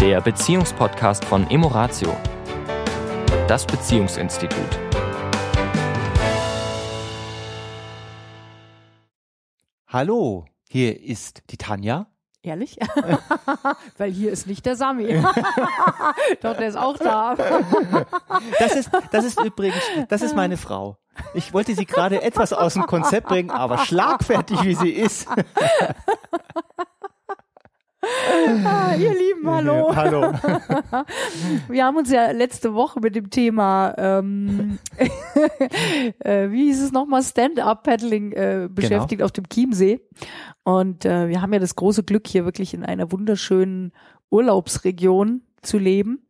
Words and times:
der 0.00 0.22
Beziehungspodcast 0.22 1.26
von 1.26 1.50
Emoratio, 1.50 2.16
das 3.46 3.66
Beziehungsinstitut. 3.66 4.80
Hallo, 9.86 10.46
hier 10.70 10.98
ist 10.98 11.42
die 11.50 11.58
Tanja. 11.58 12.06
Ehrlich? 12.40 12.78
Weil 13.98 14.10
hier 14.10 14.32
ist 14.32 14.46
nicht 14.46 14.64
der 14.64 14.74
Sami. 14.76 15.22
Doch, 16.40 16.56
der 16.56 16.68
ist 16.68 16.76
auch 16.76 16.96
da. 16.96 17.34
Das 18.58 18.74
ist, 18.74 18.90
das 19.12 19.26
ist 19.26 19.38
übrigens, 19.44 19.82
das 20.08 20.22
ist 20.22 20.34
meine 20.34 20.56
Frau. 20.56 20.96
Ich 21.34 21.52
wollte 21.52 21.74
sie 21.74 21.84
gerade 21.84 22.22
etwas 22.22 22.54
aus 22.54 22.72
dem 22.72 22.86
Konzept 22.86 23.28
bringen, 23.28 23.50
aber 23.50 23.76
schlagfertig 23.76 24.64
wie 24.64 24.74
sie 24.74 24.92
ist. 24.92 25.28
Ah, 28.64 28.94
ihr 28.94 29.12
Lieben, 29.12 29.48
hallo. 29.48 29.94
Hallo. 29.94 30.32
Wir 31.68 31.84
haben 31.84 31.96
uns 31.96 32.10
ja 32.10 32.30
letzte 32.30 32.74
Woche 32.74 33.00
mit 33.00 33.14
dem 33.14 33.30
Thema, 33.30 33.94
ähm, 33.98 34.78
äh, 36.18 36.50
wie 36.50 36.64
hieß 36.64 36.82
es 36.82 36.92
nochmal, 36.92 37.22
Stand-Up-Paddling 37.22 38.32
äh, 38.32 38.68
beschäftigt 38.70 39.22
auf 39.22 39.32
dem 39.32 39.48
Chiemsee. 39.48 40.00
Und 40.62 41.04
äh, 41.04 41.28
wir 41.28 41.42
haben 41.42 41.52
ja 41.52 41.58
das 41.58 41.76
große 41.76 42.02
Glück, 42.04 42.26
hier 42.26 42.44
wirklich 42.44 42.74
in 42.74 42.84
einer 42.84 43.10
wunderschönen 43.12 43.92
Urlaubsregion 44.30 45.42
zu 45.62 45.78
leben. 45.78 46.22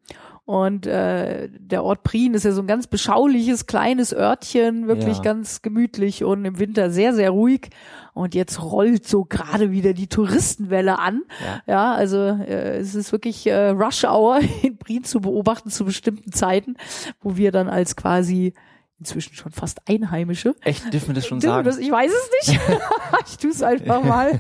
Und 0.51 0.85
äh, 0.85 1.49
der 1.61 1.85
Ort 1.85 2.03
Prien 2.03 2.35
ist 2.35 2.45
ja 2.45 2.51
so 2.51 2.61
ein 2.61 2.67
ganz 2.67 2.89
beschauliches, 2.89 3.67
kleines 3.67 4.13
Örtchen, 4.13 4.89
wirklich 4.89 5.19
Ja. 5.19 5.23
ganz 5.23 5.63
gemütlich 5.63 6.25
und 6.25 6.45
im 6.45 6.59
Winter 6.59 6.91
sehr, 6.91 7.15
sehr 7.15 7.31
ruhig. 7.31 7.69
Und 8.15 8.35
jetzt 8.35 8.61
rollt 8.61 9.07
so 9.07 9.25
gerade 9.25 9.71
wieder 9.71 9.93
die 9.93 10.09
Touristenwelle 10.09 10.99
an. 10.99 11.23
Ja. 11.41 11.63
Ja, 11.73 11.95
also 11.95 12.19
äh, 12.19 12.79
es 12.79 12.97
ist 12.97 13.13
wirklich 13.13 13.47
äh, 13.47 13.69
Rush 13.69 14.03
Hour 14.03 14.41
in 14.63 14.77
Prien 14.77 15.05
zu 15.05 15.21
beobachten 15.21 15.71
zu 15.71 15.85
bestimmten 15.85 16.33
Zeiten, 16.33 16.75
wo 17.23 17.37
wir 17.37 17.53
dann 17.53 17.69
als 17.69 17.95
quasi 17.95 18.53
inzwischen 19.01 19.35
schon 19.35 19.51
fast 19.51 19.89
Einheimische 19.89 20.55
Echt, 20.61 20.93
dürfen 20.93 21.09
wir 21.09 21.15
das 21.15 21.27
schon 21.27 21.41
Dürfen 21.41 21.55
sagen? 21.55 21.65
Das, 21.65 21.79
ich 21.79 21.91
weiß 21.91 22.13
es 22.13 22.49
nicht. 22.49 22.61
ich 23.27 23.39
tue 23.39 23.51
es 23.51 23.63
einfach 23.63 24.05
mal. 24.05 24.39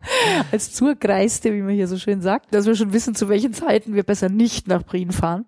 Als 0.52 0.72
Zurgreiste, 0.72 1.52
wie 1.52 1.60
man 1.60 1.74
hier 1.74 1.88
so 1.88 1.98
schön 1.98 2.22
sagt, 2.22 2.54
dass 2.54 2.66
wir 2.66 2.76
schon 2.76 2.92
wissen, 2.92 3.14
zu 3.14 3.28
welchen 3.28 3.52
Zeiten 3.52 3.94
wir 3.94 4.04
besser 4.04 4.28
nicht 4.28 4.68
nach 4.68 4.86
Prien 4.86 5.10
fahren. 5.10 5.44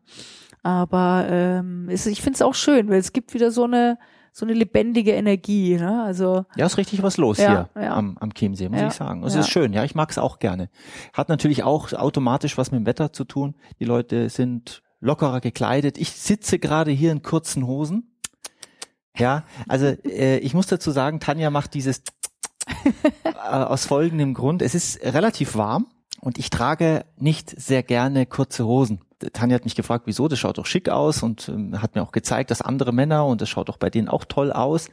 Aber 0.62 1.26
ähm, 1.30 1.88
es, 1.88 2.04
ich 2.06 2.20
finde 2.20 2.34
es 2.34 2.42
auch 2.42 2.54
schön, 2.54 2.90
weil 2.90 2.98
es 2.98 3.12
gibt 3.12 3.32
wieder 3.32 3.50
so 3.50 3.64
eine 3.64 3.98
so 4.32 4.46
eine 4.46 4.54
lebendige 4.54 5.12
Energie. 5.12 5.76
Ne? 5.76 6.02
Also 6.04 6.44
Ja, 6.54 6.66
ist 6.66 6.78
richtig 6.78 7.02
was 7.02 7.16
los 7.16 7.38
Ja, 7.38 7.68
hier 7.74 7.82
ja. 7.82 7.94
am, 7.94 8.16
am 8.20 8.32
Chiemsee, 8.32 8.68
muss 8.68 8.80
Ja, 8.80 8.86
ich 8.86 8.92
sagen. 8.92 9.24
Es 9.24 9.34
ist 9.34 9.48
schön, 9.48 9.72
ja, 9.72 9.82
ich 9.82 9.96
mag 9.96 10.10
es 10.10 10.18
auch 10.18 10.38
gerne. 10.38 10.68
Hat 11.12 11.28
natürlich 11.28 11.64
auch 11.64 11.92
automatisch 11.92 12.56
was 12.56 12.70
mit 12.70 12.80
dem 12.80 12.86
Wetter 12.86 13.12
zu 13.12 13.24
tun. 13.24 13.56
Die 13.80 13.84
Leute 13.84 14.28
sind 14.28 14.82
lockerer 15.00 15.40
gekleidet. 15.40 15.98
Ich 15.98 16.12
sitze 16.12 16.58
gerade 16.58 16.90
hier 16.92 17.10
in 17.10 17.22
kurzen 17.22 17.66
Hosen. 17.66 18.12
Ja, 19.18 19.44
also 19.66 19.86
äh, 19.86 20.38
ich 20.38 20.54
muss 20.54 20.66
dazu 20.66 20.90
sagen, 20.90 21.20
Tanja 21.20 21.50
macht 21.50 21.74
dieses 21.74 22.02
äh, 22.84 23.30
aus 23.48 23.86
folgendem 23.86 24.34
Grund. 24.34 24.62
Es 24.62 24.74
ist 24.74 25.00
relativ 25.02 25.56
warm 25.56 25.86
und 26.20 26.38
ich 26.38 26.50
trage 26.50 27.04
nicht 27.16 27.50
sehr 27.50 27.82
gerne 27.82 28.26
kurze 28.26 28.66
Hosen. 28.66 29.00
Tanja 29.32 29.56
hat 29.56 29.64
mich 29.64 29.74
gefragt, 29.74 30.04
wieso, 30.06 30.28
das 30.28 30.38
schaut 30.38 30.58
doch 30.58 30.66
schick 30.66 30.88
aus 30.88 31.22
und 31.22 31.48
ähm, 31.48 31.82
hat 31.82 31.96
mir 31.96 32.02
auch 32.02 32.12
gezeigt, 32.12 32.50
dass 32.50 32.62
andere 32.62 32.92
Männer 32.92 33.26
und 33.26 33.40
das 33.40 33.48
schaut 33.48 33.68
doch 33.68 33.76
bei 33.76 33.90
denen 33.90 34.08
auch 34.08 34.24
toll 34.24 34.52
aus. 34.52 34.88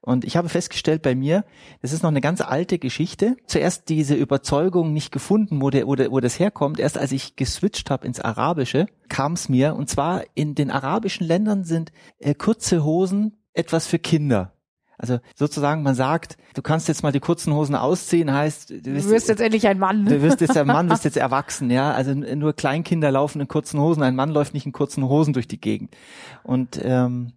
Und 0.00 0.26
ich 0.26 0.36
habe 0.36 0.50
festgestellt 0.50 1.00
bei 1.00 1.14
mir, 1.14 1.44
das 1.80 1.94
ist 1.94 2.02
noch 2.02 2.10
eine 2.10 2.20
ganz 2.20 2.42
alte 2.42 2.78
Geschichte. 2.78 3.38
Zuerst 3.46 3.88
diese 3.88 4.14
Überzeugung 4.14 4.92
nicht 4.92 5.12
gefunden, 5.12 5.62
wo, 5.62 5.70
der, 5.70 5.86
wo, 5.86 5.94
der, 5.94 6.10
wo 6.12 6.20
das 6.20 6.38
herkommt. 6.38 6.78
Erst 6.78 6.98
als 6.98 7.10
ich 7.10 7.36
geswitcht 7.36 7.90
habe 7.90 8.06
ins 8.06 8.20
Arabische, 8.20 8.86
kam 9.08 9.32
es 9.32 9.48
mir. 9.48 9.74
Und 9.74 9.88
zwar 9.88 10.22
in 10.34 10.54
den 10.54 10.70
arabischen 10.70 11.26
Ländern 11.26 11.64
sind 11.64 11.90
äh, 12.18 12.34
kurze 12.34 12.84
Hosen 12.84 13.38
etwas 13.54 13.86
für 13.86 13.98
Kinder. 13.98 14.52
Also 14.96 15.18
sozusagen, 15.34 15.82
man 15.82 15.94
sagt, 15.94 16.36
du 16.54 16.62
kannst 16.62 16.86
jetzt 16.86 17.02
mal 17.02 17.10
die 17.10 17.20
kurzen 17.20 17.52
Hosen 17.52 17.74
ausziehen, 17.74 18.32
heißt, 18.32 18.70
du 18.70 18.80
du 18.80 18.94
wirst 19.10 19.28
jetzt 19.28 19.40
endlich 19.40 19.66
ein 19.66 19.78
Mann. 19.78 20.04
Du 20.04 20.22
wirst 20.22 20.40
jetzt 20.40 20.56
ein 20.56 20.66
Mann, 20.66 20.88
wirst 20.88 21.04
jetzt 21.04 21.16
erwachsen, 21.28 21.70
ja. 21.70 21.92
Also 21.92 22.14
nur 22.14 22.52
Kleinkinder 22.52 23.10
laufen 23.10 23.40
in 23.40 23.48
kurzen 23.48 23.80
Hosen, 23.80 24.02
ein 24.02 24.14
Mann 24.14 24.30
läuft 24.30 24.54
nicht 24.54 24.66
in 24.66 24.72
kurzen 24.72 25.04
Hosen 25.08 25.32
durch 25.32 25.48
die 25.48 25.60
Gegend. 25.60 25.96
Und 26.44 26.80
ähm, 26.82 27.32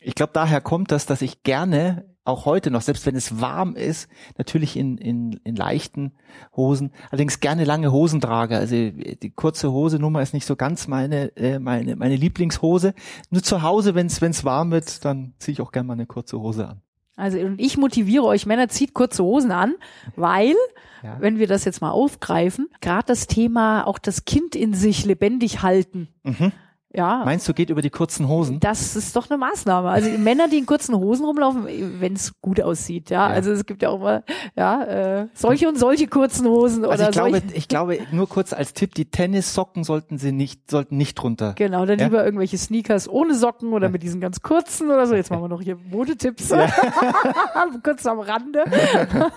ich 0.00 0.14
glaube, 0.14 0.32
daher 0.32 0.60
kommt 0.60 0.90
das, 0.90 1.04
dass 1.04 1.20
ich 1.22 1.42
gerne 1.42 2.11
auch 2.24 2.44
heute 2.46 2.70
noch, 2.70 2.82
selbst 2.82 3.04
wenn 3.06 3.16
es 3.16 3.40
warm 3.40 3.74
ist, 3.74 4.08
natürlich 4.38 4.76
in, 4.76 4.96
in, 4.98 5.40
in 5.44 5.56
leichten 5.56 6.12
Hosen, 6.56 6.92
allerdings 7.10 7.40
gerne 7.40 7.64
lange 7.64 7.90
Hosen 7.90 8.20
trage. 8.20 8.56
Also 8.56 8.74
die 8.76 9.32
kurze 9.34 9.72
Hose 9.72 9.98
Nummer 9.98 10.22
ist 10.22 10.32
nicht 10.34 10.46
so 10.46 10.54
ganz 10.56 10.86
meine 10.86 11.36
äh, 11.36 11.58
meine 11.58 11.96
meine 11.96 12.16
Lieblingshose. 12.16 12.94
Nur 13.30 13.42
zu 13.42 13.62
Hause, 13.62 13.94
wenn 13.94 14.06
es 14.06 14.44
warm 14.44 14.70
wird, 14.70 15.04
dann 15.04 15.34
ziehe 15.38 15.52
ich 15.54 15.60
auch 15.60 15.72
gerne 15.72 15.86
mal 15.88 15.94
eine 15.94 16.06
kurze 16.06 16.38
Hose 16.40 16.68
an. 16.68 16.80
Also 17.16 17.38
und 17.38 17.60
ich 17.60 17.76
motiviere 17.76 18.24
euch 18.24 18.46
Männer, 18.46 18.68
zieht 18.68 18.94
kurze 18.94 19.22
Hosen 19.22 19.52
an, 19.52 19.74
weil, 20.16 20.54
Ja. 21.02 21.16
wenn 21.20 21.38
wir 21.38 21.46
das 21.46 21.64
jetzt 21.64 21.80
mal 21.82 21.90
aufgreifen, 21.90 22.68
gerade 22.80 23.06
das 23.06 23.26
Thema 23.26 23.86
auch 23.86 23.98
das 23.98 24.24
Kind 24.24 24.54
in 24.56 24.72
sich 24.74 25.04
lebendig 25.04 25.62
halten. 25.62 26.08
Mhm. 26.22 26.52
Ja, 26.94 27.22
Meinst 27.24 27.48
du, 27.48 27.54
geht 27.54 27.70
über 27.70 27.80
die 27.82 27.90
kurzen 27.90 28.28
Hosen? 28.28 28.60
das 28.60 28.96
ist 28.96 29.16
doch 29.16 29.30
eine 29.30 29.38
Maßnahme. 29.38 29.88
Also 29.88 30.10
Männer, 30.18 30.48
die 30.48 30.58
in 30.58 30.66
kurzen 30.66 30.94
Hosen 30.94 31.24
rumlaufen, 31.24 31.66
wenn 32.00 32.12
es 32.12 32.38
gut 32.40 32.60
aussieht, 32.60 33.10
ja. 33.10 33.28
Ja. 33.28 33.34
Also 33.34 33.50
es 33.52 33.64
gibt 33.64 33.82
ja 33.82 33.88
auch 33.88 33.98
mal, 34.00 34.24
ja, 34.56 34.82
äh, 35.22 35.28
solche 35.32 35.68
und 35.68 35.78
solche 35.78 36.06
kurzen 36.06 36.46
Hosen 36.46 36.84
Also 36.84 36.94
oder 37.02 37.08
ich 37.08 37.12
glaube, 37.12 37.30
solche. 37.40 37.56
ich 37.56 37.68
glaube, 37.68 37.98
nur 38.12 38.28
kurz 38.28 38.52
als 38.52 38.74
Tipp, 38.74 38.94
die 38.94 39.06
Tennissocken 39.06 39.84
sollten 39.84 40.18
sie 40.18 40.32
nicht, 40.32 40.70
sollten 40.70 40.96
nicht 40.96 41.14
drunter. 41.14 41.54
Genau, 41.56 41.86
dann 41.86 41.98
Ja. 41.98 42.06
lieber 42.06 42.24
irgendwelche 42.24 42.58
Sneakers 42.58 43.08
ohne 43.08 43.34
Socken 43.34 43.72
oder 43.72 43.88
mit 43.88 44.02
diesen 44.02 44.20
ganz 44.20 44.42
kurzen 44.42 44.90
oder 44.90 45.06
so. 45.06 45.14
Jetzt 45.14 45.30
machen 45.30 45.42
wir 45.44 45.48
noch 45.48 45.62
hier 45.62 45.76
Modetipps. 45.90 46.52
Kurz 47.82 48.06
am 48.06 48.20
Rande. 48.20 48.64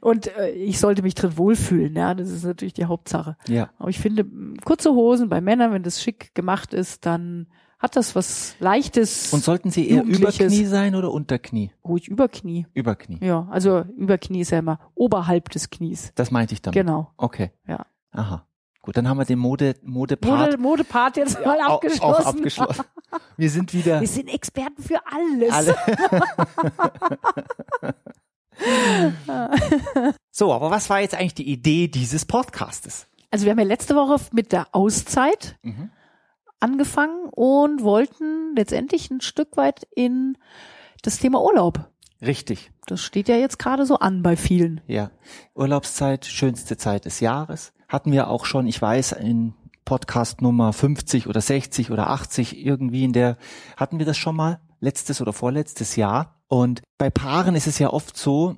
und 0.00 0.26
äh, 0.36 0.50
ich 0.50 0.78
sollte 0.78 1.02
mich 1.02 1.14
drin 1.14 1.36
wohlfühlen, 1.36 1.94
ja. 1.94 2.14
Das 2.14 2.30
ist 2.30 2.44
natürlich 2.44 2.74
die 2.74 2.84
Hauptsache. 2.86 3.36
Ja. 3.46 3.70
Aber 3.78 3.90
ich 3.90 3.98
finde, 3.98 4.24
kurze 4.64 4.92
Hosen 4.92 5.28
bei 5.28 5.40
Männern, 5.40 5.72
wenn 5.72 5.82
das 5.82 6.02
schick 6.02 6.13
gemacht 6.34 6.74
ist, 6.74 7.06
dann 7.06 7.46
hat 7.78 7.96
das 7.96 8.14
was 8.14 8.54
Leichtes. 8.60 9.32
Und 9.32 9.42
sollten 9.44 9.70
sie 9.70 9.88
eher 9.88 9.98
Jugendliches. 10.04 10.36
Überknie 10.40 10.64
sein 10.66 10.94
oder 10.94 11.10
Unterknie? 11.12 11.70
ruhig 11.84 12.08
über 12.08 12.28
Knie. 12.28 12.66
Überknie. 12.72 13.18
Ja, 13.20 13.46
also 13.50 13.80
über 13.96 14.16
Knie 14.18 14.40
ist 14.40 14.50
ja 14.50 14.58
immer 14.60 14.78
oberhalb 14.94 15.50
des 15.50 15.68
Knies. 15.70 16.12
Das 16.14 16.30
meinte 16.30 16.54
ich 16.54 16.62
damit. 16.62 16.74
Genau. 16.74 17.10
Okay. 17.18 17.50
Ja. 17.66 17.84
Aha. 18.12 18.46
Gut, 18.80 18.96
dann 18.98 19.08
haben 19.08 19.16
wir 19.18 19.24
den 19.24 19.38
Mode, 19.38 19.76
Modepart 19.82 20.50
Mode, 20.50 20.58
Modepart 20.58 21.16
jetzt 21.16 21.44
mal 21.44 21.58
au- 21.60 21.74
abgeschlossen. 21.76 22.22
auch 22.22 22.26
abgeschlossen. 22.26 22.84
Wir 23.36 23.48
sind 23.48 23.72
wieder 23.72 24.00
Wir 24.00 24.08
sind 24.08 24.28
Experten 24.28 24.82
für 24.82 24.98
alles. 25.06 25.52
alle. 25.52 25.74
so, 30.30 30.52
aber 30.52 30.70
was 30.70 30.88
war 30.90 31.00
jetzt 31.00 31.14
eigentlich 31.14 31.34
die 31.34 31.50
Idee 31.50 31.88
dieses 31.88 32.24
Podcastes? 32.24 33.06
Also 33.30 33.44
wir 33.46 33.52
haben 33.52 33.58
ja 33.58 33.64
letzte 33.64 33.96
Woche 33.96 34.20
mit 34.32 34.52
der 34.52 34.68
Auszeit 34.72 35.58
Mhm. 35.62 35.90
Angefangen 36.60 37.28
und 37.30 37.82
wollten 37.82 38.54
letztendlich 38.56 39.10
ein 39.10 39.20
Stück 39.20 39.56
weit 39.56 39.86
in 39.94 40.38
das 41.02 41.18
Thema 41.18 41.42
Urlaub. 41.42 41.90
Richtig. 42.20 42.70
Das 42.86 43.00
steht 43.00 43.28
ja 43.28 43.36
jetzt 43.36 43.58
gerade 43.58 43.86
so 43.86 43.98
an 43.98 44.22
bei 44.22 44.36
vielen. 44.36 44.80
Ja. 44.86 45.10
Urlaubszeit, 45.54 46.24
schönste 46.24 46.76
Zeit 46.76 47.04
des 47.04 47.20
Jahres. 47.20 47.72
Hatten 47.88 48.12
wir 48.12 48.28
auch 48.28 48.44
schon, 48.44 48.66
ich 48.66 48.80
weiß, 48.80 49.12
in 49.12 49.54
Podcast 49.84 50.40
Nummer 50.40 50.72
50 50.72 51.26
oder 51.26 51.40
60 51.40 51.90
oder 51.90 52.08
80 52.10 52.64
irgendwie 52.64 53.04
in 53.04 53.12
der, 53.12 53.36
hatten 53.76 53.98
wir 53.98 54.06
das 54.06 54.16
schon 54.16 54.36
mal? 54.36 54.60
Letztes 54.80 55.20
oder 55.20 55.32
vorletztes 55.32 55.96
Jahr. 55.96 56.40
Und 56.48 56.82
bei 56.98 57.10
Paaren 57.10 57.54
ist 57.54 57.66
es 57.66 57.78
ja 57.78 57.90
oft 57.90 58.16
so, 58.16 58.56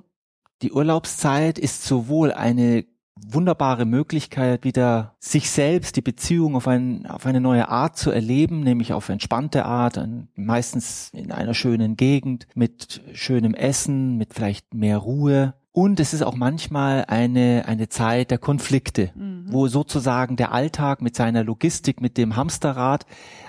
die 0.61 0.71
Urlaubszeit 0.71 1.59
ist 1.59 1.83
sowohl 1.83 2.31
eine 2.31 2.85
wunderbare 3.27 3.85
Möglichkeit, 3.85 4.63
wieder 4.63 5.15
sich 5.19 5.49
selbst, 5.49 5.95
die 5.95 6.01
Beziehung 6.01 6.55
auf, 6.55 6.67
ein, 6.67 7.05
auf 7.07 7.25
eine 7.25 7.41
neue 7.41 7.69
Art 7.69 7.97
zu 7.97 8.11
erleben, 8.11 8.61
nämlich 8.61 8.93
auf 8.93 9.09
entspannte 9.09 9.65
Art, 9.65 9.99
meistens 10.35 11.09
in 11.13 11.31
einer 11.31 11.53
schönen 11.53 11.95
Gegend, 11.95 12.47
mit 12.55 13.01
schönem 13.13 13.53
Essen, 13.53 14.17
mit 14.17 14.33
vielleicht 14.33 14.73
mehr 14.73 14.97
Ruhe. 14.97 15.53
Und 15.71 15.99
es 15.99 16.13
ist 16.13 16.23
auch 16.23 16.35
manchmal 16.35 17.05
eine, 17.07 17.65
eine 17.67 17.87
Zeit 17.87 18.31
der 18.31 18.39
Konflikte, 18.39 19.11
wo 19.47 19.67
sozusagen 19.67 20.35
der 20.35 20.51
Alltag 20.51 21.01
mit 21.01 21.15
seiner 21.15 21.43
Logistik, 21.43 22.01
mit 22.01 22.17
dem 22.17 22.35
Hamsterrad 22.35 23.05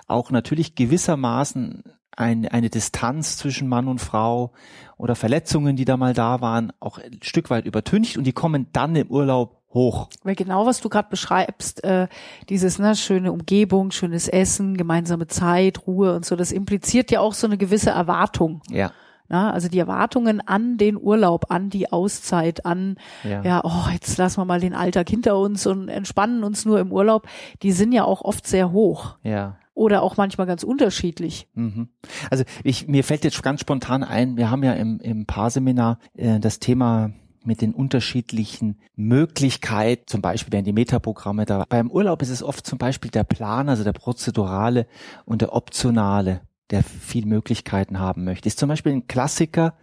auch 0.07 0.31
natürlich 0.31 0.75
gewissermaßen 0.75 1.85
ein, 2.19 2.49
eine 2.49 2.69
Distanz 2.69 3.37
zwischen 3.37 3.69
Mann 3.69 3.89
und 3.89 4.01
Frau 4.01 4.53
oder 4.97 5.15
Verletzungen, 5.15 5.77
die 5.77 5.85
da 5.85 5.97
mal 5.97 6.15
da 6.15 6.41
waren, 6.41 6.73
auch 6.81 6.99
ein 6.99 7.21
Stück 7.23 7.49
weit 7.51 7.65
übertüncht 7.65 8.19
und 8.19 8.25
die 8.25 8.33
kommen 8.33 8.67
dann 8.73 8.97
im 8.97 9.09
Urlaub 9.09 9.58
hoch. 9.73 10.09
Weil 10.23 10.35
genau, 10.35 10.67
was 10.67 10.81
du 10.81 10.89
gerade 10.89 11.09
beschreibst, 11.11 11.85
äh, 11.85 12.09
dieses 12.49 12.79
ne, 12.79 12.97
schöne 12.97 13.33
Umgebung, 13.33 13.91
schönes 13.91 14.29
Essen, 14.29 14.77
gemeinsame 14.77 15.27
Zeit, 15.27 15.87
Ruhe 15.87 16.15
und 16.15 16.25
so, 16.25 16.37
das 16.37 16.53
impliziert 16.53 17.11
ja 17.11 17.21
auch 17.21 17.35
so 17.35 17.47
eine 17.47 17.59
gewisse 17.59 17.91
Erwartung. 17.91 18.63
Ja. 18.71 18.93
Na, 19.31 19.53
also 19.53 19.69
die 19.69 19.79
Erwartungen 19.79 20.41
an 20.41 20.79
den 20.79 20.97
Urlaub, 20.97 21.51
an 21.51 21.69
die 21.69 21.93
Auszeit, 21.93 22.65
an, 22.65 22.97
ja. 23.25 23.43
ja, 23.43 23.61
oh, 23.63 23.91
jetzt 23.93 24.17
lassen 24.17 24.41
wir 24.41 24.47
mal 24.47 24.61
den 24.61 24.75
Alltag 24.75 25.11
hinter 25.11 25.37
uns 25.37 25.67
und 25.67 25.91
entspannen 25.91 26.45
uns 26.45 26.65
nur 26.65 26.81
im 26.81 26.91
Urlaub, 26.93 27.29
die 27.63 27.73
sind 27.73 27.93
ja 27.93 28.05
auch 28.05 28.23
oft 28.23 28.47
sehr 28.47 28.73
hoch. 28.73 29.17
Ja. 29.23 29.59
Oder 29.75 30.03
auch 30.03 30.17
manchmal 30.17 30.47
ganz 30.47 30.63
unterschiedlich. 30.65 31.47
Mhm. 31.55 31.89
Also 32.31 32.45
ich, 32.65 32.89
mir 32.89 33.05
fällt 33.05 33.23
jetzt 33.23 33.43
ganz 33.43 33.61
spontan 33.61 34.03
ein, 34.03 34.39
wir 34.39 34.51
haben 34.51 34.65
ja 34.65 34.73
im, 34.73 34.99
im 34.99 35.27
Paarseminar 35.27 35.99
äh, 36.17 36.41
das 36.41 36.59
Thema 36.59 37.13
mit 37.49 37.63
den 37.63 37.75
unterschiedlichen 37.75 38.79
Möglichkeiten, 38.95 40.05
zum 40.07 40.21
Beispiel 40.21 40.53
werden 40.53 40.67
die 40.67 40.73
Metaprogramme 40.73 41.47
da. 41.47 41.65
Beim 41.69 41.91
Urlaub 41.91 42.23
ist 42.23 42.29
es 42.29 42.43
oft 42.43 42.65
zum 42.65 42.79
Beispiel 42.79 43.11
der 43.11 43.25
Plan, 43.25 43.69
also 43.69 43.83
der 43.83 43.95
prozedurale 43.95 44.87
und 45.25 45.43
der 45.43 45.53
optionale 45.53 46.43
der 46.71 46.83
viel 46.85 47.25
Möglichkeiten 47.25 47.99
haben 47.99 48.25
möchte. 48.25 48.47
Ist 48.47 48.59
zum 48.59 48.69
Beispiel 48.69 48.93
ein 48.93 49.07
Klassiker, 49.07 49.75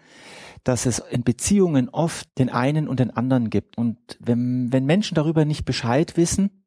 dass 0.63 0.85
es 0.85 0.99
in 0.99 1.23
Beziehungen 1.23 1.89
oft 1.89 2.27
den 2.37 2.49
einen 2.49 2.87
und 2.87 2.99
den 2.99 3.09
anderen 3.09 3.49
gibt. 3.49 3.75
Und 3.77 3.97
wenn, 4.19 4.71
wenn 4.71 4.85
Menschen 4.85 5.15
darüber 5.15 5.45
nicht 5.45 5.65
Bescheid 5.65 6.15
wissen, 6.15 6.63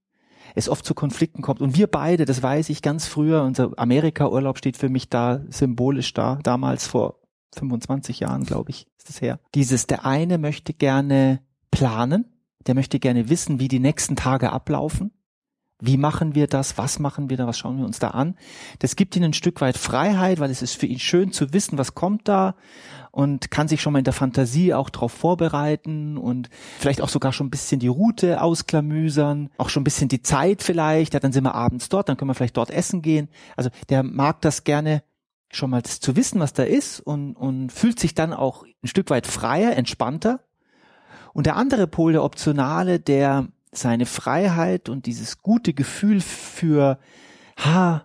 es 0.56 0.68
oft 0.68 0.84
zu 0.84 0.94
Konflikten 0.94 1.42
kommt. 1.42 1.60
Und 1.60 1.76
wir 1.76 1.86
beide, 1.86 2.24
das 2.24 2.42
weiß 2.42 2.70
ich 2.70 2.82
ganz 2.82 3.06
früher, 3.06 3.44
unser 3.44 3.70
Amerika-Urlaub 3.76 4.58
steht 4.58 4.76
für 4.76 4.88
mich 4.88 5.08
da 5.08 5.42
symbolisch 5.50 6.14
da, 6.14 6.40
damals 6.42 6.86
vor 6.88 7.20
25 7.56 8.20
Jahren, 8.20 8.44
glaube 8.44 8.70
ich, 8.70 8.86
ist 8.98 9.08
das 9.08 9.20
her. 9.20 9.40
Dieses, 9.54 9.86
der 9.86 10.04
eine 10.04 10.38
möchte 10.38 10.72
gerne 10.72 11.40
planen, 11.70 12.26
der 12.66 12.74
möchte 12.74 12.98
gerne 12.98 13.28
wissen, 13.28 13.60
wie 13.60 13.68
die 13.68 13.80
nächsten 13.80 14.16
Tage 14.16 14.52
ablaufen. 14.52 15.12
Wie 15.80 15.96
machen 15.96 16.34
wir 16.34 16.48
das? 16.48 16.76
Was 16.76 16.98
machen 16.98 17.30
wir 17.30 17.36
da? 17.36 17.46
Was 17.46 17.56
schauen 17.56 17.78
wir 17.78 17.84
uns 17.84 18.00
da 18.00 18.08
an? 18.08 18.34
Das 18.80 18.96
gibt 18.96 19.14
ihnen 19.14 19.26
ein 19.26 19.32
Stück 19.32 19.60
weit 19.60 19.78
Freiheit, 19.78 20.40
weil 20.40 20.50
es 20.50 20.60
ist 20.60 20.74
für 20.74 20.86
ihn 20.86 20.98
schön 20.98 21.30
zu 21.30 21.52
wissen, 21.52 21.78
was 21.78 21.94
kommt 21.94 22.26
da 22.26 22.56
und 23.12 23.52
kann 23.52 23.68
sich 23.68 23.80
schon 23.80 23.92
mal 23.92 24.00
in 24.00 24.04
der 24.04 24.12
Fantasie 24.12 24.74
auch 24.74 24.90
darauf 24.90 25.12
vorbereiten 25.12 26.18
und 26.18 26.50
vielleicht 26.80 27.00
auch 27.00 27.08
sogar 27.08 27.32
schon 27.32 27.46
ein 27.46 27.50
bisschen 27.50 27.78
die 27.78 27.86
Route 27.86 28.42
ausklamüsern, 28.42 29.50
auch 29.56 29.68
schon 29.68 29.82
ein 29.82 29.84
bisschen 29.84 30.08
die 30.08 30.22
Zeit 30.22 30.64
vielleicht. 30.64 31.14
Ja, 31.14 31.20
dann 31.20 31.32
sind 31.32 31.44
wir 31.44 31.54
abends 31.54 31.88
dort, 31.88 32.08
dann 32.08 32.16
können 32.16 32.30
wir 32.30 32.34
vielleicht 32.34 32.56
dort 32.56 32.70
essen 32.70 33.00
gehen. 33.00 33.28
Also 33.56 33.70
der 33.88 34.02
mag 34.02 34.40
das 34.40 34.64
gerne 34.64 35.04
schon 35.50 35.70
mal 35.70 35.82
zu 35.82 36.16
wissen, 36.16 36.40
was 36.40 36.52
da 36.52 36.62
ist 36.62 37.00
und, 37.00 37.34
und 37.34 37.72
fühlt 37.72 37.98
sich 37.98 38.14
dann 38.14 38.32
auch 38.32 38.64
ein 38.82 38.88
Stück 38.88 39.10
weit 39.10 39.26
freier, 39.26 39.76
entspannter. 39.76 40.40
Und 41.32 41.46
der 41.46 41.56
andere 41.56 41.86
Pol, 41.86 42.12
der 42.12 42.24
Optionale, 42.24 43.00
der 43.00 43.48
seine 43.72 44.06
Freiheit 44.06 44.88
und 44.88 45.06
dieses 45.06 45.42
gute 45.42 45.74
Gefühl 45.74 46.20
für, 46.20 46.98
ha, 47.56 48.04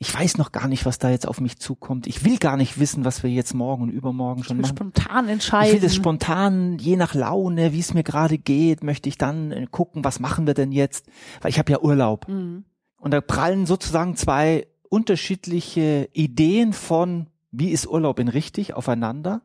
ich 0.00 0.14
weiß 0.14 0.38
noch 0.38 0.52
gar 0.52 0.68
nicht, 0.68 0.86
was 0.86 0.98
da 0.98 1.10
jetzt 1.10 1.26
auf 1.26 1.40
mich 1.40 1.58
zukommt. 1.58 2.06
Ich 2.06 2.24
will 2.24 2.38
gar 2.38 2.56
nicht 2.56 2.78
wissen, 2.78 3.04
was 3.04 3.24
wir 3.24 3.30
jetzt 3.30 3.52
morgen 3.52 3.82
und 3.82 3.90
übermorgen 3.90 4.44
schon 4.44 4.60
machen. 4.60 4.76
Spontan 4.76 5.28
entscheiden. 5.28 5.66
Ich 5.68 5.74
will 5.74 5.88
das 5.88 5.96
spontan, 5.96 6.78
je 6.78 6.96
nach 6.96 7.14
Laune, 7.14 7.72
wie 7.72 7.80
es 7.80 7.94
mir 7.94 8.04
gerade 8.04 8.38
geht, 8.38 8.84
möchte 8.84 9.08
ich 9.08 9.18
dann 9.18 9.50
äh, 9.50 9.66
gucken, 9.68 10.04
was 10.04 10.20
machen 10.20 10.46
wir 10.46 10.54
denn 10.54 10.70
jetzt? 10.70 11.06
Weil 11.40 11.50
ich 11.50 11.58
habe 11.58 11.72
ja 11.72 11.80
Urlaub. 11.80 12.28
Mhm. 12.28 12.64
Und 13.00 13.10
da 13.12 13.20
prallen 13.20 13.66
sozusagen 13.66 14.14
zwei 14.16 14.68
unterschiedliche 14.88 16.08
Ideen 16.12 16.72
von, 16.72 17.26
wie 17.50 17.70
ist 17.70 17.86
Urlaub 17.86 18.18
in 18.18 18.28
richtig, 18.28 18.74
aufeinander. 18.74 19.42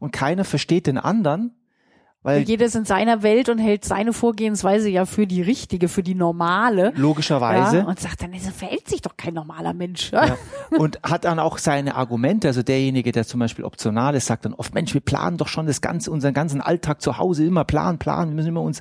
Und 0.00 0.12
keiner 0.12 0.44
versteht 0.44 0.86
den 0.86 0.98
anderen 0.98 1.58
weil 2.28 2.42
jeder 2.42 2.66
ist 2.66 2.74
in 2.74 2.84
seiner 2.84 3.22
Welt 3.22 3.48
und 3.48 3.58
hält 3.58 3.84
seine 3.84 4.12
Vorgehensweise 4.12 4.88
ja 4.88 5.06
für 5.06 5.26
die 5.26 5.40
richtige, 5.40 5.88
für 5.88 6.02
die 6.02 6.16
normale. 6.16 6.92
Logischerweise. 6.96 7.78
Ja, 7.78 7.84
und 7.84 8.00
sagt 8.00 8.22
dann, 8.22 8.32
so 8.38 8.50
verhält 8.50 8.88
sich 8.88 9.02
doch 9.02 9.16
kein 9.16 9.34
normaler 9.34 9.72
Mensch. 9.72 10.10
Ja. 10.10 10.36
Und 10.78 11.00
hat 11.04 11.24
dann 11.24 11.38
auch 11.38 11.58
seine 11.58 11.94
Argumente. 11.94 12.48
Also 12.48 12.62
derjenige, 12.62 13.12
der 13.12 13.24
zum 13.24 13.40
Beispiel 13.40 13.64
optional 13.64 14.14
ist, 14.16 14.26
sagt 14.26 14.44
dann 14.44 14.52
oft, 14.52 14.74
Mensch, 14.74 14.92
wir 14.92 15.00
planen 15.00 15.38
doch 15.38 15.48
schon 15.48 15.66
das 15.66 15.80
ganze, 15.80 16.10
unseren 16.10 16.34
ganzen 16.34 16.60
Alltag 16.60 17.00
zu 17.00 17.18
Hause, 17.18 17.46
immer 17.46 17.64
planen, 17.64 17.98
planen, 17.98 18.32
wir 18.32 18.34
müssen 18.34 18.48
immer 18.48 18.62
uns 18.62 18.80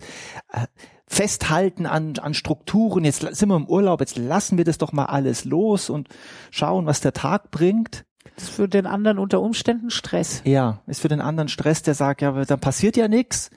äh, 0.51 0.65
festhalten 1.07 1.85
an, 1.85 2.13
an 2.19 2.33
Strukturen. 2.33 3.05
Jetzt 3.05 3.21
sind 3.21 3.49
wir 3.49 3.55
im 3.55 3.67
Urlaub, 3.67 4.01
jetzt 4.01 4.17
lassen 4.17 4.57
wir 4.57 4.65
das 4.65 4.77
doch 4.77 4.91
mal 4.91 5.05
alles 5.05 5.45
los 5.45 5.89
und 5.89 6.09
schauen, 6.51 6.85
was 6.85 7.01
der 7.01 7.13
Tag 7.13 7.49
bringt. 7.49 8.05
Das 8.35 8.45
ist 8.45 8.53
für 8.53 8.67
den 8.67 8.85
anderen 8.85 9.17
unter 9.17 9.41
Umständen 9.41 9.89
Stress. 9.89 10.41
Ja, 10.43 10.81
ist 10.85 11.01
für 11.01 11.07
den 11.07 11.21
anderen 11.21 11.47
Stress, 11.47 11.81
der 11.81 11.95
sagt, 11.95 12.21
ja, 12.21 12.31
dann 12.31 12.59
passiert 12.59 12.97
ja 12.97 13.07
nichts. 13.07 13.49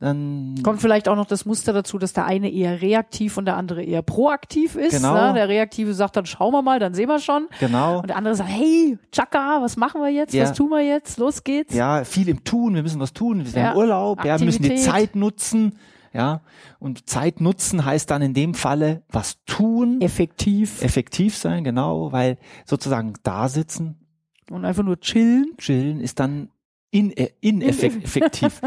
Dann 0.00 0.56
kommt 0.62 0.80
vielleicht 0.80 1.08
auch 1.08 1.14
noch 1.14 1.26
das 1.26 1.46
Muster 1.46 1.72
dazu, 1.72 1.98
dass 1.98 2.12
der 2.12 2.26
eine 2.26 2.52
eher 2.52 2.82
reaktiv 2.82 3.38
und 3.38 3.44
der 3.44 3.56
andere 3.56 3.82
eher 3.82 4.02
proaktiv 4.02 4.74
ist. 4.74 4.96
Genau. 4.96 5.14
Ne? 5.14 5.34
Der 5.34 5.48
Reaktive 5.48 5.94
sagt 5.94 6.16
dann, 6.16 6.26
schauen 6.26 6.52
wir 6.52 6.62
mal, 6.62 6.80
dann 6.80 6.94
sehen 6.94 7.08
wir 7.08 7.20
schon. 7.20 7.46
Genau. 7.60 8.00
Und 8.00 8.08
der 8.08 8.16
andere 8.16 8.34
sagt, 8.34 8.50
hey, 8.50 8.98
Chaka, 9.12 9.62
was 9.62 9.76
machen 9.76 10.02
wir 10.02 10.10
jetzt? 10.10 10.34
Ja. 10.34 10.42
Was 10.42 10.52
tun 10.52 10.70
wir 10.70 10.80
jetzt? 10.80 11.18
Los 11.18 11.44
geht's. 11.44 11.74
Ja, 11.74 12.02
viel 12.04 12.28
im 12.28 12.42
Tun, 12.42 12.74
wir 12.74 12.82
müssen 12.82 13.00
was 13.00 13.12
tun, 13.12 13.38
wir 13.38 13.46
sind 13.46 13.62
ja. 13.62 13.70
im 13.70 13.78
Urlaub, 13.78 14.24
ja, 14.24 14.38
wir 14.38 14.44
müssen 14.44 14.64
die 14.64 14.74
Zeit 14.74 15.14
nutzen. 15.14 15.78
Ja, 16.14 16.42
und 16.78 17.08
Zeit 17.10 17.40
nutzen 17.40 17.84
heißt 17.84 18.08
dann 18.10 18.22
in 18.22 18.34
dem 18.34 18.54
Falle 18.54 19.02
was 19.08 19.44
tun. 19.46 20.00
Effektiv. 20.00 20.80
Effektiv 20.80 21.36
sein, 21.36 21.64
genau, 21.64 22.12
weil 22.12 22.38
sozusagen 22.64 23.14
da 23.24 23.48
sitzen, 23.48 24.04
und 24.50 24.64
einfach 24.64 24.82
nur 24.82 25.00
chillen. 25.00 25.54
Chillen 25.58 26.00
ist 26.00 26.20
dann 26.20 26.50
in, 26.90 27.10
äh, 27.16 27.30
ineffektiv. 27.40 28.60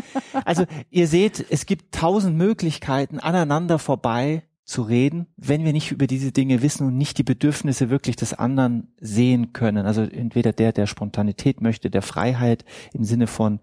also 0.45 0.65
ihr 0.89 1.07
seht, 1.07 1.45
es 1.49 1.65
gibt 1.65 1.94
tausend 1.94 2.38
Möglichkeiten, 2.38 3.19
aneinander 3.19 3.79
vorbei 3.79 4.44
zu 4.63 4.81
reden, 4.81 5.27
wenn 5.38 5.63
wir 5.63 5.71
nicht 5.71 5.91
über 5.91 6.07
diese 6.07 6.33
Dinge 6.33 6.61
wissen 6.61 6.85
und 6.85 6.97
nicht 6.97 7.17
die 7.17 7.23
Bedürfnisse 7.23 7.89
wirklich 7.89 8.17
des 8.17 8.33
anderen 8.33 8.91
sehen 8.99 9.53
können. 9.53 9.85
Also 9.85 10.01
entweder 10.01 10.51
der, 10.51 10.73
der 10.73 10.88
Spontanität 10.88 11.61
möchte, 11.61 11.89
der 11.89 12.01
Freiheit 12.01 12.65
im 12.91 13.05
Sinne 13.05 13.27
von, 13.27 13.61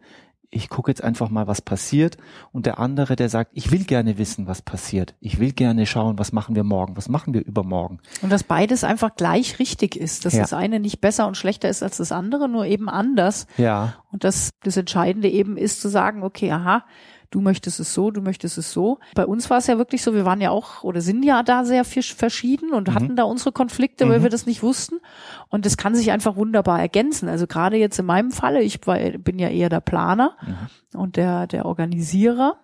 ich 0.54 0.68
gucke 0.68 0.90
jetzt 0.90 1.02
einfach 1.02 1.30
mal, 1.30 1.46
was 1.46 1.60
passiert. 1.60 2.16
Und 2.52 2.66
der 2.66 2.78
andere, 2.78 3.16
der 3.16 3.28
sagt, 3.28 3.50
ich 3.54 3.70
will 3.70 3.84
gerne 3.84 4.18
wissen, 4.18 4.46
was 4.46 4.62
passiert. 4.62 5.14
Ich 5.20 5.40
will 5.40 5.52
gerne 5.52 5.84
schauen, 5.86 6.18
was 6.18 6.32
machen 6.32 6.54
wir 6.54 6.64
morgen, 6.64 6.96
was 6.96 7.08
machen 7.08 7.34
wir 7.34 7.44
übermorgen. 7.44 7.98
Und 8.22 8.30
dass 8.30 8.44
beides 8.44 8.84
einfach 8.84 9.16
gleich 9.16 9.58
richtig 9.58 9.96
ist, 9.96 10.24
dass 10.24 10.34
ja. 10.34 10.42
das 10.42 10.52
eine 10.52 10.80
nicht 10.80 11.00
besser 11.00 11.26
und 11.26 11.36
schlechter 11.36 11.68
ist 11.68 11.82
als 11.82 11.96
das 11.96 12.12
andere, 12.12 12.48
nur 12.48 12.66
eben 12.66 12.88
anders. 12.88 13.46
Ja. 13.56 13.94
Und 14.12 14.24
dass 14.24 14.50
das 14.62 14.76
Entscheidende 14.76 15.28
eben 15.28 15.56
ist 15.56 15.80
zu 15.80 15.88
sagen, 15.88 16.22
okay, 16.22 16.52
aha, 16.52 16.84
du 17.34 17.40
möchtest 17.40 17.80
es 17.80 17.92
so, 17.92 18.12
du 18.12 18.20
möchtest 18.20 18.58
es 18.58 18.72
so. 18.72 18.98
Bei 19.14 19.26
uns 19.26 19.50
war 19.50 19.58
es 19.58 19.66
ja 19.66 19.76
wirklich 19.76 20.02
so, 20.02 20.14
wir 20.14 20.24
waren 20.24 20.40
ja 20.40 20.50
auch 20.50 20.84
oder 20.84 21.00
sind 21.00 21.24
ja 21.24 21.42
da 21.42 21.64
sehr 21.64 21.84
verschieden 21.84 22.72
und 22.72 22.88
mhm. 22.88 22.94
hatten 22.94 23.16
da 23.16 23.24
unsere 23.24 23.50
Konflikte, 23.50 24.08
weil 24.08 24.20
mhm. 24.20 24.22
wir 24.22 24.30
das 24.30 24.46
nicht 24.46 24.62
wussten. 24.62 25.00
Und 25.48 25.66
das 25.66 25.76
kann 25.76 25.96
sich 25.96 26.12
einfach 26.12 26.36
wunderbar 26.36 26.78
ergänzen. 26.78 27.28
Also 27.28 27.48
gerade 27.48 27.76
jetzt 27.76 27.98
in 27.98 28.06
meinem 28.06 28.30
Falle, 28.30 28.62
ich 28.62 28.86
war, 28.86 28.98
bin 28.98 29.40
ja 29.40 29.48
eher 29.48 29.68
der 29.68 29.80
Planer 29.80 30.36
mhm. 30.46 31.00
und 31.00 31.16
der, 31.16 31.48
der 31.48 31.66
Organisierer 31.66 32.56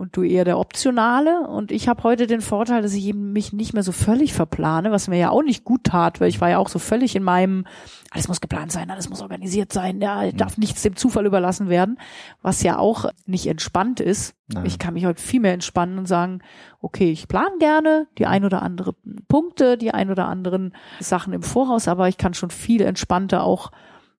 und 0.00 0.16
du 0.16 0.22
eher 0.22 0.46
der 0.46 0.58
Optionale. 0.58 1.46
Und 1.46 1.70
ich 1.70 1.86
habe 1.86 2.02
heute 2.04 2.26
den 2.26 2.40
Vorteil, 2.40 2.80
dass 2.80 2.94
ich 2.94 3.04
eben 3.04 3.34
mich 3.34 3.52
nicht 3.52 3.74
mehr 3.74 3.82
so 3.82 3.92
völlig 3.92 4.32
verplane, 4.32 4.90
was 4.90 5.08
mir 5.08 5.18
ja 5.18 5.28
auch 5.28 5.42
nicht 5.42 5.62
gut 5.62 5.84
tat, 5.84 6.20
weil 6.20 6.30
ich 6.30 6.40
war 6.40 6.48
ja 6.48 6.56
auch 6.56 6.70
so 6.70 6.78
völlig 6.78 7.14
in 7.14 7.22
meinem, 7.22 7.66
alles 8.10 8.26
muss 8.26 8.40
geplant 8.40 8.72
sein, 8.72 8.90
alles 8.90 9.10
muss 9.10 9.20
organisiert 9.20 9.74
sein, 9.74 10.00
ja, 10.00 10.22
mhm. 10.22 10.38
darf 10.38 10.56
nichts 10.56 10.80
dem 10.80 10.96
Zufall 10.96 11.26
überlassen 11.26 11.68
werden, 11.68 11.98
was 12.40 12.62
ja 12.62 12.78
auch 12.78 13.10
nicht 13.26 13.46
entspannt 13.46 14.00
ist. 14.00 14.34
Nein. 14.48 14.64
Ich 14.64 14.78
kann 14.78 14.94
mich 14.94 15.04
heute 15.04 15.22
viel 15.22 15.40
mehr 15.40 15.52
entspannen 15.52 15.98
und 15.98 16.06
sagen, 16.06 16.40
okay, 16.80 17.10
ich 17.10 17.28
plane 17.28 17.58
gerne 17.58 18.08
die 18.16 18.24
ein 18.24 18.46
oder 18.46 18.62
andere 18.62 18.94
Punkte, 19.28 19.76
die 19.76 19.92
ein 19.92 20.10
oder 20.10 20.26
anderen 20.28 20.74
Sachen 21.00 21.34
im 21.34 21.42
Voraus, 21.42 21.88
aber 21.88 22.08
ich 22.08 22.16
kann 22.16 22.32
schon 22.32 22.50
viel 22.50 22.80
entspannter 22.80 23.44
auch 23.44 23.70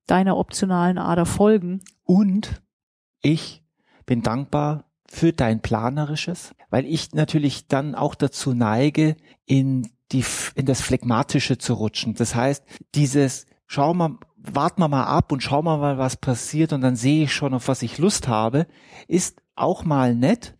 deiner 0.06 0.38
optionalen 0.38 1.00
Ader 1.00 1.26
folgen. 1.26 1.82
Und 2.04 2.62
ich 3.24 3.64
bin 4.06 4.22
dankbar 4.22 4.91
für 5.12 5.34
dein 5.34 5.62
Planerisches, 5.62 6.54
weil 6.70 6.86
ich 6.86 7.14
natürlich 7.14 7.68
dann 7.68 7.96
auch 7.96 8.16
dazu 8.16 8.54
neige, 8.54 9.16
in 9.46 9.90
die, 10.12 10.24
in 10.56 10.66
das 10.66 10.82
Phlegmatische 10.82 11.58
zu 11.58 11.74
rutschen. 11.74 12.16
Das 12.16 12.36
heißt, 12.36 12.64
dieses, 12.96 13.46
schau 13.68 13.94
mal, 13.94 14.18
warten 14.38 14.82
wir 14.82 14.88
mal 14.88 15.06
ab 15.06 15.32
und 15.32 15.44
schau 15.44 15.62
mal, 15.62 15.98
was 15.98 16.18
passiert 16.18 16.74
und 16.74 16.82
dann 16.82 16.96
sehe 16.96 17.26
ich 17.26 17.34
schon, 17.34 17.54
auf 17.54 17.68
was 17.68 17.82
ich 17.82 17.98
Lust 17.98 18.28
habe, 18.28 18.68
ist 19.08 19.42
auch 19.56 19.84
mal 19.84 20.16
nett, 20.16 20.56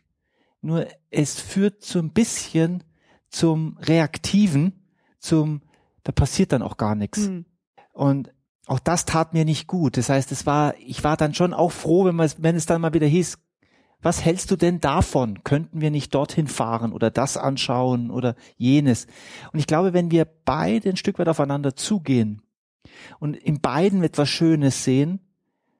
nur 0.62 0.88
es 1.10 1.40
führt 1.40 1.84
so 1.84 2.00
ein 2.00 2.12
bisschen 2.12 2.84
zum 3.30 3.78
Reaktiven, 3.80 4.86
zum, 5.20 5.62
da 6.04 6.12
passiert 6.12 6.52
dann 6.52 6.62
auch 6.62 6.78
gar 6.78 6.96
nichts. 6.96 7.30
Mhm. 7.30 7.46
Und 7.94 8.32
auch 8.68 8.80
das 8.80 9.06
tat 9.06 9.34
mir 9.34 9.44
nicht 9.44 9.68
gut. 9.68 9.98
Das 9.98 10.10
heißt, 10.10 10.32
es 10.32 10.46
war, 10.46 10.76
ich 10.78 11.04
war 11.04 11.18
dann 11.18 11.34
schon 11.34 11.54
auch 11.54 11.72
froh, 11.72 12.06
wenn 12.06 12.16
man, 12.16 12.30
wenn 12.38 12.56
es 12.56 12.66
dann 12.66 12.82
mal 12.82 12.94
wieder 12.94 13.08
hieß, 13.08 13.38
was 14.02 14.24
hältst 14.24 14.52
du 14.52 14.56
denn 14.56 14.80
davon? 14.80 15.44
Könnten 15.44 15.82
wir 15.82 15.92
nicht 15.92 16.14
dorthin 16.16 16.48
fahren 16.48 16.94
oder 16.94 17.12
das 17.12 17.38
anschauen 17.38 18.12
oder 18.12 18.36
jenes? 18.58 19.08
Und 19.54 19.60
ich 19.60 19.68
glaube, 19.68 19.94
wenn 19.94 20.12
wir 20.12 20.26
beide 20.46 20.90
ein 20.90 20.98
Stück 20.98 21.20
weit 21.20 21.30
aufeinander 21.30 21.76
zugehen 21.76 22.42
und 23.20 23.36
in 23.36 23.62
beiden 23.62 24.04
etwas 24.04 24.30
Schönes 24.30 24.84
sehen, 24.84 25.20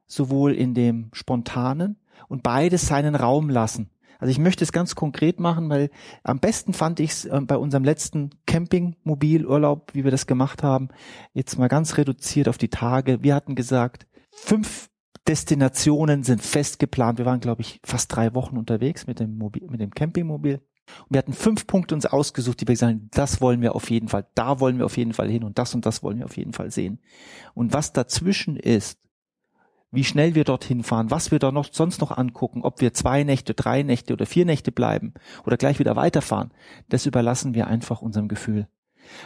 sowohl 0.08 0.54
in 0.54 0.74
dem 0.74 1.10
Spontanen 1.14 1.98
und 2.28 2.44
beides 2.44 2.86
seinen 2.86 3.16
Raum 3.16 3.50
lassen. 3.50 3.90
Also 4.20 4.30
ich 4.30 4.38
möchte 4.38 4.64
es 4.64 4.72
ganz 4.72 4.94
konkret 4.94 5.40
machen, 5.40 5.68
weil 5.70 5.90
am 6.24 6.40
besten 6.40 6.74
fand 6.74 7.00
ich 7.00 7.12
es 7.12 7.26
äh, 7.26 7.42
bei 7.42 7.58
unserem 7.58 7.84
letzten 7.84 8.30
Campingmobilurlaub, 8.46 9.96
wie 9.96 10.04
wir 10.04 10.12
das 10.12 10.28
gemacht 10.28 10.62
haben, 10.62 10.90
jetzt 11.34 11.58
mal 11.58 11.70
ganz 11.70 11.98
reduziert 11.98 12.48
auf 12.48 12.60
die 12.60 12.70
Tage. 12.70 13.24
Wir 13.24 13.34
hatten 13.34 13.56
gesagt, 13.56 14.06
fünf 14.30 14.91
Destinationen 15.28 16.24
sind 16.24 16.42
fest 16.42 16.80
geplant. 16.80 17.20
Wir 17.20 17.26
waren, 17.26 17.40
glaube 17.40 17.62
ich, 17.62 17.80
fast 17.84 18.16
drei 18.16 18.34
Wochen 18.34 18.58
unterwegs 18.58 19.08
mit 19.08 19.20
dem, 19.20 19.38
Mobil, 19.38 19.68
mit 19.70 19.80
dem 19.80 19.92
Campingmobil. 19.92 20.56
Und 20.56 21.12
wir 21.12 21.20
hatten 21.20 21.34
fünf 21.34 21.68
Punkte 21.68 21.96
uns 21.96 22.06
ausgesucht, 22.06 22.60
die 22.60 22.68
wir 22.68 22.74
gesagt 22.74 22.92
haben, 22.92 23.10
das 23.12 23.40
wollen 23.40 23.62
wir 23.62 23.76
auf 23.76 23.90
jeden 23.90 24.08
Fall, 24.08 24.28
da 24.36 24.60
wollen 24.60 24.78
wir 24.78 24.86
auf 24.86 24.98
jeden 24.98 25.14
Fall 25.14 25.30
hin 25.30 25.44
und 25.44 25.58
das 25.58 25.76
und 25.76 25.86
das 25.86 26.04
wollen 26.04 26.18
wir 26.20 26.26
auf 26.26 26.38
jeden 26.38 26.54
Fall 26.54 26.72
sehen. 26.72 27.00
Und 27.54 27.74
was 27.74 27.94
dazwischen 27.94 28.58
ist, 28.58 29.00
wie 29.92 30.04
schnell 30.04 30.36
wir 30.36 30.46
dorthin 30.46 30.84
fahren, 30.84 31.12
was 31.12 31.32
wir 31.32 31.40
da 31.40 31.52
noch 31.52 31.68
sonst 31.72 32.02
noch 32.02 32.18
angucken, 32.18 32.64
ob 32.64 32.82
wir 32.82 32.94
zwei 32.94 33.24
Nächte, 33.24 33.54
drei 33.54 33.84
Nächte 33.84 34.14
oder 34.14 34.26
vier 34.26 34.46
Nächte 34.46 34.72
bleiben 34.72 35.14
oder 35.46 35.58
gleich 35.58 35.80
wieder 35.80 35.96
weiterfahren, 35.96 36.52
das 36.90 37.06
überlassen 37.06 37.54
wir 37.54 37.68
einfach 37.68 38.02
unserem 38.02 38.28
Gefühl. 38.28 38.68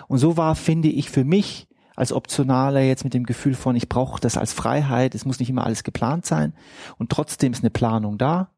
Und 0.08 0.18
so 0.18 0.38
war, 0.38 0.56
finde 0.56 0.90
ich, 0.90 1.10
für 1.10 1.24
mich 1.24 1.68
als 1.96 2.12
Optionaler 2.12 2.82
jetzt 2.82 3.04
mit 3.04 3.14
dem 3.14 3.26
Gefühl 3.26 3.54
von, 3.54 3.76
ich 3.76 3.90
brauche 3.90 4.20
das 4.20 4.38
als 4.38 4.54
Freiheit, 4.54 5.16
es 5.16 5.26
muss 5.26 5.40
nicht 5.40 5.50
immer 5.50 5.66
alles 5.66 5.84
geplant 5.84 6.26
sein. 6.26 6.54
Und 6.98 7.10
trotzdem 7.10 7.54
ist 7.54 7.64
eine 7.64 7.70
Planung 7.70 8.18
da, 8.18 8.50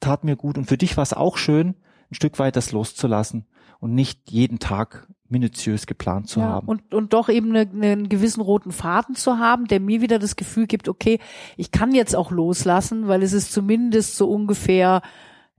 tat 0.00 0.24
mir 0.24 0.36
gut. 0.36 0.58
Und 0.58 0.66
für 0.66 0.78
dich 0.78 0.96
war 0.96 1.02
es 1.02 1.12
auch 1.12 1.36
schön, 1.36 1.74
ein 2.10 2.14
Stück 2.14 2.38
weit 2.38 2.56
das 2.56 2.72
loszulassen 2.72 3.46
und 3.80 3.94
nicht 3.94 4.30
jeden 4.30 4.58
Tag 4.58 5.08
minutiös 5.28 5.86
geplant 5.86 6.28
zu 6.28 6.40
ja, 6.40 6.46
haben. 6.46 6.68
Und, 6.68 6.94
und 6.94 7.12
doch 7.12 7.28
eben 7.28 7.54
eine, 7.54 7.60
einen 7.60 8.08
gewissen 8.08 8.40
roten 8.40 8.70
Faden 8.70 9.14
zu 9.16 9.38
haben, 9.38 9.66
der 9.66 9.80
mir 9.80 10.00
wieder 10.00 10.18
das 10.18 10.36
Gefühl 10.36 10.66
gibt, 10.66 10.88
okay, 10.88 11.18
ich 11.56 11.72
kann 11.72 11.94
jetzt 11.94 12.14
auch 12.14 12.30
loslassen, 12.30 13.08
weil 13.08 13.22
es 13.22 13.32
ist 13.32 13.52
zumindest 13.52 14.16
so 14.16 14.30
ungefähr 14.30 15.02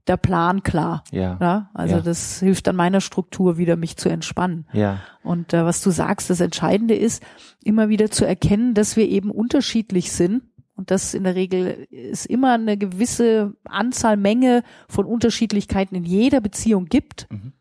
der 0.08 0.16
Plan 0.16 0.62
klar. 0.62 1.04
Ja. 1.10 1.38
ja? 1.40 1.70
Also 1.74 1.96
ja. 1.96 2.00
das 2.00 2.40
hilft 2.40 2.68
an 2.68 2.76
meiner 2.76 3.00
Struktur 3.00 3.58
wieder, 3.58 3.76
mich 3.76 3.96
zu 3.96 4.08
entspannen. 4.08 4.66
Ja. 4.72 5.00
Und 5.22 5.52
äh, 5.52 5.64
was 5.64 5.82
du 5.82 5.90
sagst, 5.90 6.30
das 6.30 6.40
Entscheidende 6.40 6.94
ist, 6.94 7.22
immer 7.62 7.88
wieder 7.88 8.10
zu 8.10 8.24
erkennen, 8.24 8.74
dass 8.74 8.96
wir 8.96 9.08
eben 9.08 9.30
unterschiedlich 9.30 10.12
sind 10.12 10.42
und 10.74 10.90
dass 10.90 11.14
in 11.14 11.24
der 11.24 11.34
Regel 11.34 11.86
es 11.90 12.24
immer 12.24 12.52
eine 12.52 12.76
gewisse 12.76 13.54
Anzahl, 13.64 14.16
Menge 14.16 14.62
von 14.88 15.06
Unterschiedlichkeiten 15.06 15.94
in 15.96 16.04
jeder 16.04 16.40
Beziehung 16.40 16.86
gibt. 16.86 17.26
Mhm 17.30 17.52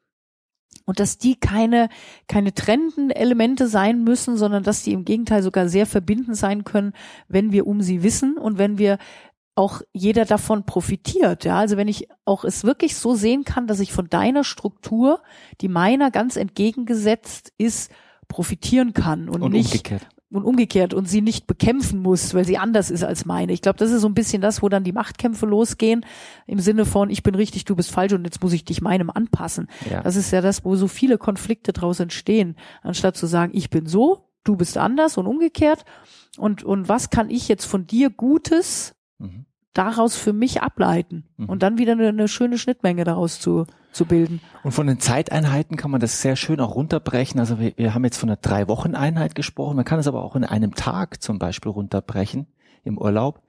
und 0.87 1.01
dass 1.01 1.17
die 1.17 1.35
keine, 1.35 1.89
keine 2.29 2.53
trennenden 2.53 3.11
Elemente 3.11 3.67
sein 3.67 4.05
müssen, 4.05 4.37
sondern 4.37 4.63
dass 4.63 4.83
die 4.83 4.93
im 4.93 5.03
Gegenteil 5.03 5.43
sogar 5.43 5.67
sehr 5.67 5.85
verbindend 5.85 6.37
sein 6.37 6.63
können, 6.63 6.93
wenn 7.27 7.51
wir 7.51 7.67
um 7.67 7.81
sie 7.81 8.03
wissen 8.03 8.37
und 8.37 8.57
wenn 8.57 8.77
wir 8.77 8.97
auch 9.57 9.81
jeder 9.91 10.25
davon 10.25 10.65
profitiert. 10.65 11.43
Ja, 11.43 11.57
also 11.57 11.77
wenn 11.77 11.87
ich 11.87 12.07
auch 12.25 12.43
es 12.43 12.63
wirklich 12.63 12.95
so 12.95 13.15
sehen 13.15 13.43
kann, 13.43 13.67
dass 13.67 13.79
ich 13.79 13.91
von 13.91 14.09
deiner 14.09 14.43
Struktur, 14.43 15.21
die 15.61 15.67
meiner 15.67 16.11
ganz 16.11 16.35
entgegengesetzt 16.35 17.53
ist, 17.57 17.91
profitieren 18.27 18.93
kann 18.93 19.29
und, 19.29 19.41
und 19.41 19.51
nicht 19.51 19.73
umgekehrt 19.73 20.07
und 20.29 20.43
umgekehrt 20.43 20.93
und 20.93 21.07
sie 21.07 21.21
nicht 21.21 21.47
bekämpfen 21.47 22.01
muss, 22.01 22.33
weil 22.33 22.45
sie 22.45 22.57
anders 22.57 22.91
ist 22.91 23.03
als 23.03 23.25
meine. 23.25 23.53
Ich 23.53 23.61
glaube, 23.61 23.79
das 23.79 23.91
ist 23.91 24.01
so 24.01 24.09
ein 24.09 24.13
bisschen 24.13 24.41
das, 24.41 24.61
wo 24.61 24.67
dann 24.67 24.83
die 24.83 24.91
Machtkämpfe 24.91 25.45
losgehen, 25.45 26.05
im 26.45 26.59
Sinne 26.59 26.85
von, 26.85 27.09
ich 27.09 27.23
bin 27.23 27.33
richtig, 27.33 27.63
du 27.65 27.75
bist 27.75 27.91
falsch 27.91 28.13
und 28.13 28.25
jetzt 28.25 28.43
muss 28.43 28.53
ich 28.53 28.65
dich 28.65 28.81
meinem 28.81 29.09
anpassen. 29.09 29.69
Ja. 29.89 30.01
Das 30.01 30.17
ist 30.17 30.31
ja 30.31 30.41
das, 30.41 30.65
wo 30.65 30.75
so 30.75 30.87
viele 30.87 31.17
Konflikte 31.17 31.71
draus 31.71 31.99
entstehen, 32.01 32.57
anstatt 32.83 33.15
zu 33.15 33.25
sagen, 33.25 33.53
ich 33.55 33.69
bin 33.69 33.85
so, 33.85 34.29
du 34.43 34.57
bist 34.57 34.77
anders 34.77 35.17
und 35.17 35.27
umgekehrt. 35.27 35.85
Und, 36.37 36.63
und 36.63 36.89
was 36.89 37.09
kann 37.09 37.29
ich 37.29 37.47
jetzt 37.47 37.65
von 37.65 37.87
dir 37.87 38.09
Gutes 38.09 38.96
mhm. 39.19 39.45
daraus 39.73 40.15
für 40.15 40.33
mich 40.33 40.61
ableiten? 40.61 41.25
Mhm. 41.37 41.49
Und 41.49 41.63
dann 41.63 41.77
wieder 41.77 41.93
eine, 41.93 42.09
eine 42.09 42.27
schöne 42.27 42.57
Schnittmenge 42.57 43.03
daraus 43.03 43.39
zu, 43.39 43.65
zu 43.91 44.05
bilden. 44.05 44.41
Und 44.63 44.71
von 44.71 44.87
den 44.87 44.99
Zeiteinheiten 44.99 45.77
kann 45.77 45.91
man 45.91 46.01
das 46.01 46.21
sehr 46.21 46.35
schön 46.35 46.59
auch 46.59 46.75
runterbrechen. 46.75 47.39
Also 47.39 47.59
wir, 47.59 47.73
wir 47.77 47.93
haben 47.93 48.03
jetzt 48.03 48.17
von 48.17 48.29
einer 48.29 48.37
Drei-Wochen-Einheit 48.37 49.35
gesprochen. 49.35 49.75
Man 49.75 49.85
kann 49.85 49.99
es 49.99 50.07
aber 50.07 50.23
auch 50.23 50.35
in 50.35 50.43
einem 50.43 50.75
Tag 50.75 51.21
zum 51.21 51.39
Beispiel 51.39 51.71
runterbrechen 51.71 52.47
im 52.83 52.97
Urlaub. 52.97 53.41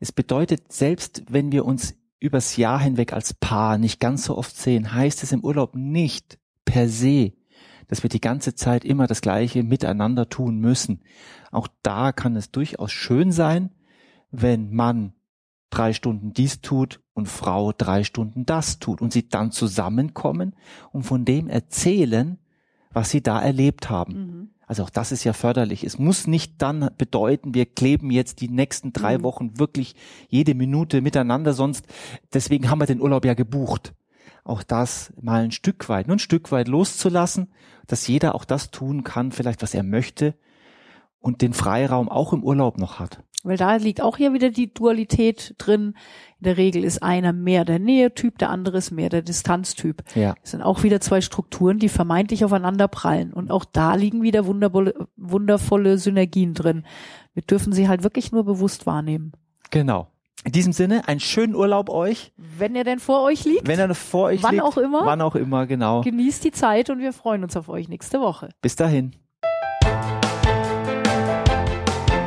Es 0.00 0.12
bedeutet, 0.12 0.72
selbst 0.72 1.24
wenn 1.28 1.52
wir 1.52 1.64
uns 1.64 1.94
übers 2.20 2.56
Jahr 2.56 2.80
hinweg 2.80 3.12
als 3.12 3.34
Paar 3.34 3.78
nicht 3.78 4.00
ganz 4.00 4.24
so 4.24 4.36
oft 4.36 4.56
sehen, 4.56 4.92
heißt 4.92 5.22
es 5.22 5.32
im 5.32 5.44
Urlaub 5.44 5.74
nicht 5.74 6.38
per 6.64 6.88
se, 6.88 7.32
dass 7.88 8.02
wir 8.02 8.10
die 8.10 8.20
ganze 8.20 8.54
Zeit 8.54 8.84
immer 8.84 9.06
das 9.06 9.20
Gleiche 9.20 9.62
miteinander 9.62 10.28
tun 10.28 10.58
müssen. 10.58 11.02
Auch 11.50 11.68
da 11.82 12.12
kann 12.12 12.36
es 12.36 12.50
durchaus 12.50 12.92
schön 12.92 13.32
sein, 13.32 13.70
wenn 14.30 14.72
man 14.72 15.12
drei 15.70 15.92
Stunden 15.92 16.32
dies 16.32 16.60
tut 16.60 17.00
und 17.12 17.28
Frau 17.28 17.72
drei 17.72 18.04
Stunden 18.04 18.46
das 18.46 18.78
tut 18.78 19.00
und 19.00 19.12
sie 19.12 19.28
dann 19.28 19.52
zusammenkommen 19.52 20.54
und 20.92 21.02
von 21.02 21.24
dem 21.24 21.48
erzählen, 21.48 22.38
was 22.92 23.10
sie 23.10 23.22
da 23.22 23.40
erlebt 23.40 23.90
haben. 23.90 24.12
Mhm. 24.12 24.50
Also 24.66 24.82
auch 24.82 24.90
das 24.90 25.12
ist 25.12 25.24
ja 25.24 25.32
förderlich. 25.32 25.82
Es 25.84 25.98
muss 25.98 26.26
nicht 26.26 26.60
dann 26.60 26.90
bedeuten, 26.98 27.54
wir 27.54 27.64
kleben 27.64 28.10
jetzt 28.10 28.40
die 28.40 28.48
nächsten 28.48 28.92
drei 28.92 29.18
mhm. 29.18 29.22
Wochen 29.22 29.58
wirklich 29.58 29.94
jede 30.28 30.54
Minute 30.54 31.00
miteinander, 31.00 31.54
sonst 31.54 31.86
deswegen 32.32 32.70
haben 32.70 32.80
wir 32.80 32.86
den 32.86 33.00
Urlaub 33.00 33.24
ja 33.24 33.34
gebucht. 33.34 33.94
Auch 34.44 34.62
das 34.62 35.12
mal 35.20 35.42
ein 35.42 35.52
Stück 35.52 35.88
weit, 35.88 36.06
nur 36.06 36.16
ein 36.16 36.20
Stück 36.20 36.52
weit 36.52 36.68
loszulassen, 36.68 37.48
dass 37.86 38.06
jeder 38.06 38.34
auch 38.34 38.44
das 38.44 38.70
tun 38.70 39.04
kann, 39.04 39.32
vielleicht 39.32 39.62
was 39.62 39.74
er 39.74 39.82
möchte 39.82 40.34
und 41.20 41.42
den 41.42 41.52
Freiraum 41.52 42.08
auch 42.08 42.32
im 42.32 42.42
Urlaub 42.42 42.78
noch 42.78 42.98
hat. 42.98 43.22
Weil 43.44 43.56
da 43.56 43.76
liegt 43.76 44.00
auch 44.00 44.16
hier 44.16 44.32
wieder 44.32 44.50
die 44.50 44.72
Dualität 44.74 45.54
drin. 45.58 45.94
In 46.40 46.44
der 46.44 46.56
Regel 46.56 46.82
ist 46.84 47.02
einer 47.02 47.32
mehr 47.32 47.64
der 47.64 47.78
Nähetyp, 47.78 48.38
der 48.38 48.50
andere 48.50 48.78
ist 48.78 48.90
mehr 48.90 49.08
der 49.08 49.22
Distanztyp. 49.22 50.02
Ja. 50.14 50.34
Das 50.42 50.50
sind 50.50 50.62
auch 50.62 50.82
wieder 50.82 51.00
zwei 51.00 51.20
Strukturen, 51.20 51.78
die 51.78 51.88
vermeintlich 51.88 52.44
aufeinander 52.44 52.88
prallen. 52.88 53.32
Und 53.32 53.50
auch 53.50 53.64
da 53.64 53.94
liegen 53.94 54.22
wieder 54.22 54.46
wundervolle, 54.46 55.08
wundervolle 55.16 55.98
Synergien 55.98 56.54
drin. 56.54 56.84
Wir 57.34 57.42
dürfen 57.42 57.72
sie 57.72 57.88
halt 57.88 58.02
wirklich 58.02 58.32
nur 58.32 58.44
bewusst 58.44 58.86
wahrnehmen. 58.86 59.32
Genau. 59.70 60.08
In 60.44 60.52
diesem 60.52 60.72
Sinne, 60.72 61.06
einen 61.08 61.20
schönen 61.20 61.54
Urlaub 61.54 61.90
euch. 61.90 62.32
Wenn 62.36 62.74
er 62.74 62.84
denn 62.84 62.98
vor 62.98 63.22
euch 63.22 63.44
liegt. 63.44 63.66
Wenn 63.66 63.78
er 63.78 63.94
vor 63.94 64.26
euch 64.26 64.42
wann 64.42 64.54
liegt. 64.54 64.64
Wann 64.64 64.72
auch 64.72 64.76
immer. 64.78 65.06
Wann 65.06 65.20
auch 65.20 65.34
immer, 65.34 65.66
genau. 65.66 66.00
Genießt 66.02 66.44
die 66.44 66.52
Zeit 66.52 66.90
und 66.90 66.98
wir 66.98 67.12
freuen 67.12 67.44
uns 67.44 67.56
auf 67.56 67.68
euch 67.68 67.88
nächste 67.88 68.20
Woche. 68.20 68.48
Bis 68.62 68.76
dahin. 68.76 69.12